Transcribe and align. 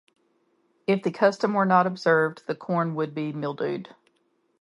If 0.87 1.03
the 1.03 1.11
custom 1.11 1.53
were 1.53 1.63
not 1.63 1.85
observed, 1.85 2.47
the 2.47 2.55
corn 2.55 2.95
would 2.95 3.13
be 3.13 3.33
mildewed. 3.33 3.93